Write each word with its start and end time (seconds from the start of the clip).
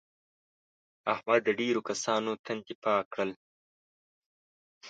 احمد 1.13 1.39
د 1.45 1.49
ډېرو 1.59 1.81
کسانو 1.89 2.31
تندي 2.45 2.75
پاک 2.83 3.03
کړل. 3.13 3.31